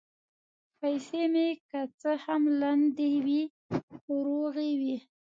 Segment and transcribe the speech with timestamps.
[0.79, 3.43] پیسې مې که څه هم لندې وې،
[3.99, 4.97] خو روغې وې.